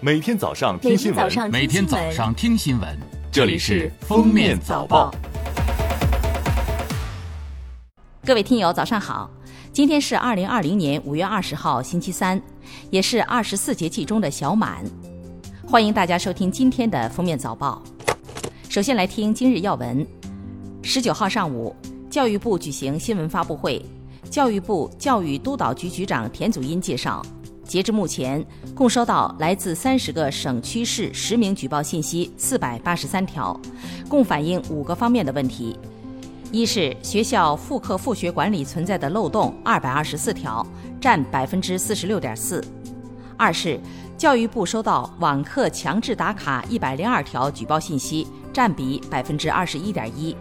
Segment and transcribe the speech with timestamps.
[0.00, 2.96] 每天早上听新闻，每天早上听新闻，
[3.32, 5.10] 这里是《封面早报》。
[8.24, 9.28] 各位听友，早上好！
[9.72, 12.40] 今天是二零二零年五月二十号，星期三，
[12.90, 14.84] 也是二十四节气中的小满。
[15.66, 17.82] 欢迎大家收听今天的《封面早报》。
[18.68, 20.06] 首先来听今日要闻。
[20.80, 21.74] 十九号上午，
[22.08, 23.84] 教育部举行新闻发布会。
[24.30, 27.20] 教育部教育督导局局长田祖英介绍，
[27.68, 28.42] 截至目前，
[28.74, 33.60] 共收到来自三十个省区市实名举报信息四百八十三条，
[34.08, 35.78] 共反映五个方面的问题：
[36.50, 40.66] 一是学校复课复学管理存在的漏洞二百二十四条，
[40.98, 42.58] 占百分之四十六点四；
[43.36, 43.78] 二是
[44.16, 50.34] 教育部收到网课强制打卡一百零二条举报信息，占比百分之二十一点一。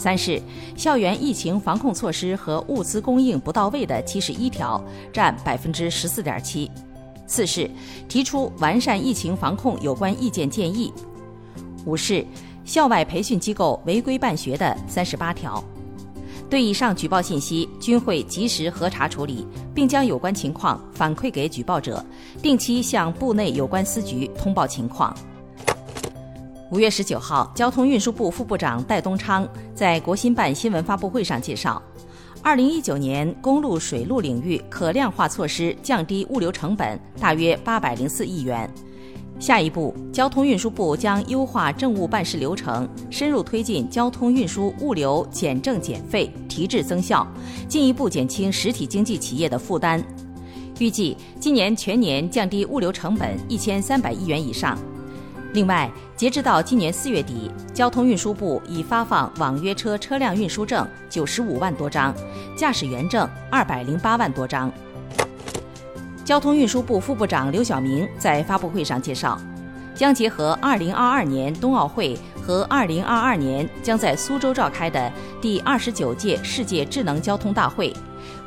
[0.00, 0.40] 三是
[0.74, 4.82] 校园疫情防控措施和物资供应不到位的七十一条，
[5.12, 6.70] 占百分之十四点七；
[7.26, 7.70] 四是
[8.08, 10.90] 提出完善疫情防控有关意见建议；
[11.84, 12.24] 五是
[12.64, 15.62] 校外培训机构违规办学的三十八条。
[16.48, 22.02] 对以上举报信息，均会及时核查处理，并将有关情况反馈给举报者，
[22.40, 25.14] 定期向部内有关司局通报情况。
[26.70, 31.82] 五月十九号，交通运输部副部长戴东昌在国新办新闻发布会上介绍，
[32.42, 38.70] 二零一九年公路、水路领域可量化措施降低物流成本大约八百零四亿元。
[39.40, 47.26] 下一步，交通运输部将优化政务办事流程，深入推进交通运输物流减政减费、提质增效，
[47.66, 50.00] 进一步减轻实体经济企业的负担。
[50.78, 54.78] 预计今年全年降低物流成本一千三百亿元以上。
[55.52, 62.14] 另外，截止到今年四月底，交通运输部已发放网约车车辆运输证九十五万多张，
[62.56, 64.72] 驾驶员证二百零八万多张。
[66.24, 69.36] 交通运输部副部长刘晓明在发布会上介绍，
[69.92, 75.12] 将结合二零二二年冬奥会和二零二二年将在苏州召开的
[75.42, 77.92] 第二十九届世界智能交通大会。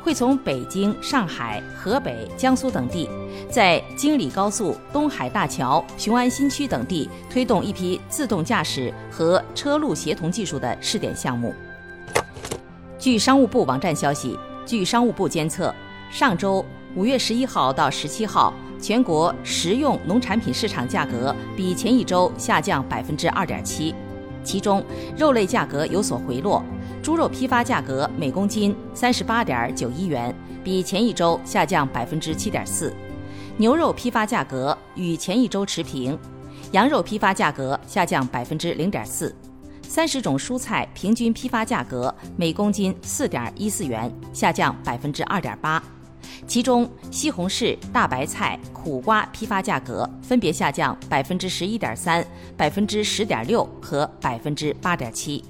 [0.04, 3.08] 会从北京、上海、河北、江苏等地，
[3.50, 11.54] 在京礼高速、东海大桥、雄安新区等地推动一批自动驾驶和车路协同技术的试点项目。
[12.98, 15.74] 据商务部网站消息，据商务部监测，
[16.10, 16.62] 上周
[16.94, 23.94] 五月十一号到十七号，全国食用农产品市场价格比前一周下降百分之二点七，
[24.42, 24.84] 其中
[25.16, 26.62] 肉类价格有所回落。
[27.04, 30.34] 猪肉批发价格每公斤三十八点九一元，
[30.64, 32.90] 比前一周下降百分之七点四；
[33.58, 36.16] 牛肉批发价格与前一周持平；
[36.72, 39.30] 羊肉批发价格下降百分之零点四；
[39.82, 45.82] 三十种蔬菜平均批发价格每公斤四点一四元，下降百分之二点八。
[46.46, 52.26] 其中，西红柿、大白菜、苦瓜批发价格分别下降百分之十一点三、
[52.56, 55.44] 百分之十点六和百分之八点七。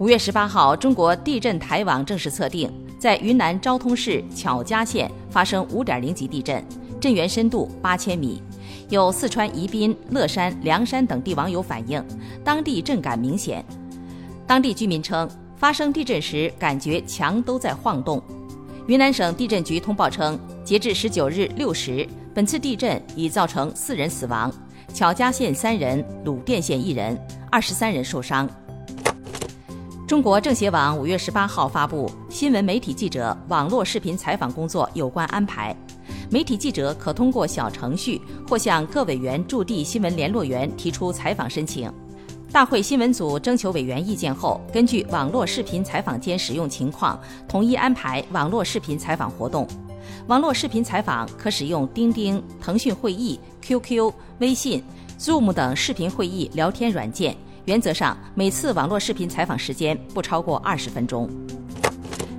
[0.00, 6.64] 五月十八号，中国地震台网正式测定，在云南昭通市巧家县发生五点零级地震，
[6.98, 8.42] 震源深度八千米。
[8.88, 12.02] 有四川宜宾、乐山、凉山等地网友反映，
[12.42, 13.62] 当地震感明显。
[14.46, 18.22] 当地居民称，发生地震时感觉墙都在晃动。
[18.86, 24.50] 云南省地震局通报称，截至十九日六时，本次地震已造成四人死亡，
[24.94, 28.48] 巧家县三人，鲁甸县一人，二十三人受伤。
[30.10, 35.72] 中国政协网五月十八号发布新闻媒体记者网络视频采访工作有关安排，
[36.28, 41.88] 媒体记者可通过小程序或向各委员驻地新闻联络员提出采访申请。
[42.50, 47.16] 大会新闻组征求委员意见后，根据网络视频采访间使用情况，
[47.46, 49.64] 统一安排网络视频采访活动。
[50.26, 54.82] 网络视频采访可使用钉钉、腾讯会议、QQ、微信、
[55.20, 57.36] Zoom 等视频会议聊天软件。
[57.70, 61.30] 原则上，每次网络视频采访时间不超过二十分钟。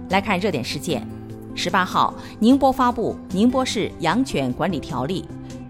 [0.09, 1.07] 来看热点事件：
[1.55, 5.25] 十八号，宁波发布《宁波市养犬管理条例》，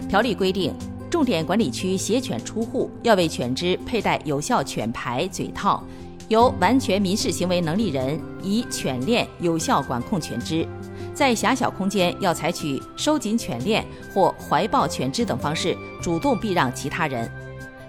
[0.08, 0.74] 条例规定，
[1.12, 5.84] 重点管理区携犬出户要为犬只佩戴有效犬牌嘴套，
[6.28, 10.68] 由完全民事行为能力人以犬链有效管控犬只，
[11.14, 17.32] 在狭小空间要采取收紧犬链或怀抱犬只等方式主动避让其他人。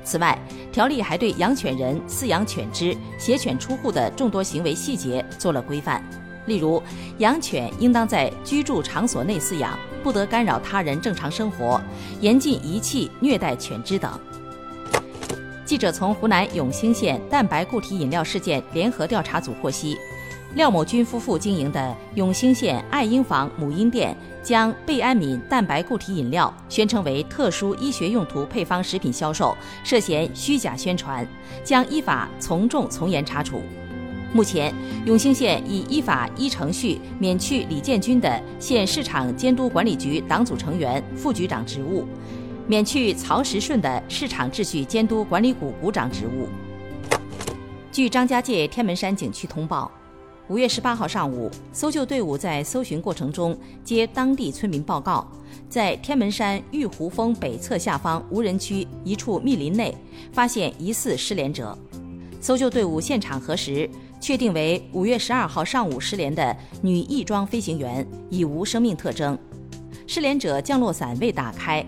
[0.05, 0.37] 此外，
[0.73, 6.03] 条例还对养犬人饲养犬只携犬出户的众多行为细节做了规范，
[6.47, 6.83] 例如，
[7.19, 11.79] 养犬应当在居住场所内饲养，不得干扰他人正常生活，
[12.21, 14.19] 严禁遗弃、虐待犬只等。
[15.67, 19.97] 记者从湖南永兴县蛋白固体饮料事件联合调查组获悉，
[20.55, 31.27] 廖某军夫妇经营的永兴县爱婴房母婴店将贝安敏蛋白固体饮料宣称为特殊医学用途配方食品销售，涉嫌虚假宣传，
[31.65, 33.63] 将依法从重从严查处。
[34.35, 34.75] 目前，
[35.07, 42.07] 永兴县已依法依程序免去李建军的县市场监督管理局党组成员、副局长职务，
[42.67, 46.49] 免去曹时顺的市场秩序监督管理股股长职务。
[47.91, 49.91] 据张家界天门山景区通报。
[50.49, 55.27] 五月十八号上午，搜救队伍在搜寻过程中接当地村民报告，
[55.69, 59.97] 在天门山玉湖峰北侧下方无人区一处密林内
[60.33, 61.79] 发现疑似失联者。
[62.41, 63.89] 搜救队伍现场核实，
[64.21, 69.39] 确定为五月十二号上午失联的女翼装飞行员，已无生命特征。
[70.09, 71.87] 失联者降落伞未打开，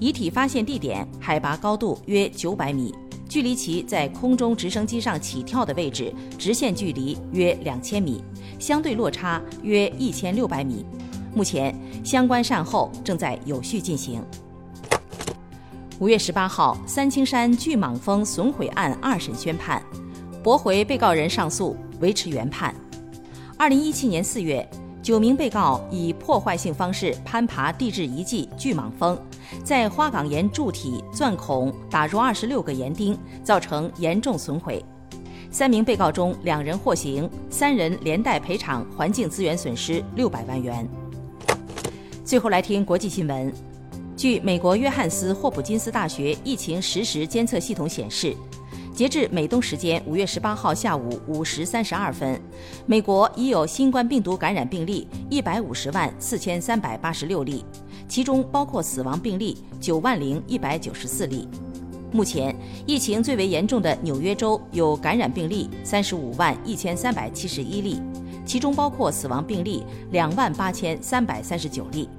[0.00, 2.92] 遗体发现地点海拔高度约九百米。
[3.32, 8.22] 距离其在空中直升机上起跳的位置直线距离约两千米，
[8.58, 10.84] 相对落差约一千六百米。
[11.34, 11.74] 目前
[12.04, 14.22] 相关善后正在有序进行。
[15.98, 19.82] 五月十八号，三清山巨蟒峰损毁案二审宣判，
[20.42, 22.74] 驳回被告人上诉，维持原判。
[23.56, 24.68] 二零一七年四月。
[25.02, 29.18] 九名被告以破坏性方式攀爬地质遗迹巨蟒峰，
[29.64, 34.82] 在花岗岩柱体钻孔打入二十六个岩钉，造成严重损毁。
[35.50, 40.88] 三名被告中，两人获刑，三人连带赔偿环境资源损失六百万元。
[42.24, 43.52] 最后来听国际新闻，
[44.16, 48.36] 据美国约翰斯霍普金斯大学疫情实时监测系统显示。
[48.94, 52.38] 截至美东时间五月十八号下午五时三十二分，
[52.84, 57.64] 美国已有新冠病毒感染病例一百五十万四千三百八十六例，
[58.06, 61.48] 其中包括死亡病例九万零一百九十四例。
[62.12, 62.54] 目前，
[62.86, 67.98] 疫情最为严重的纽约州有感染病例三十五万一千三百七十一例，
[68.44, 72.10] 其中包括死亡病例两万八千三百三十九例。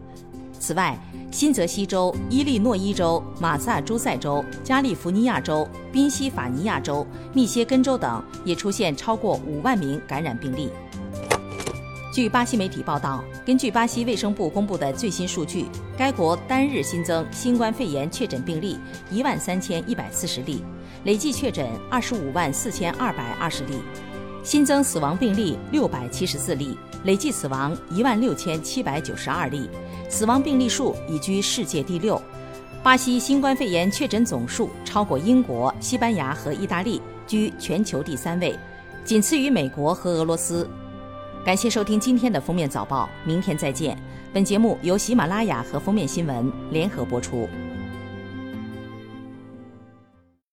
[0.63, 0.98] 此外，
[1.30, 10.69] 新泽西州、伊利诺伊州、马萨诸塞州、加利福尼亚州、宾夕法尼亚州、密歇根州等也出现超过五万名感染病例。
[12.13, 15.65] 据巴西媒体报道，根据巴西卫生部公布的最新数据，
[15.98, 18.80] 该国单日新增新冠肺炎确诊病例
[19.12, 20.63] 一万三千一百四十例，
[21.04, 23.81] 累计确诊二十五万四千二百二十例，
[24.44, 29.69] 新增死亡病例六百七十四例，累计死亡一万六千七百九十二例。
[30.10, 32.22] 死亡病例数已居世界第六，
[32.84, 38.54] 巴西新冠肺炎确诊总数超过英国、西班牙和意大利，居全球第三位，
[39.06, 40.69] 仅次于美国和俄罗斯。
[41.46, 43.98] 感谢收听今天的封面早报，明天再见。
[44.34, 47.48] 本节目由喜马拉雅和封面新闻联合播出。